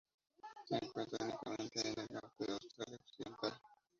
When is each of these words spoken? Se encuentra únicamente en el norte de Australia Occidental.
Se 0.65 0.77
encuentra 0.83 1.23
únicamente 1.23 1.87
en 1.87 1.93
el 1.99 2.07
norte 2.11 2.45
de 2.47 2.53
Australia 2.53 2.97
Occidental. 3.05 3.53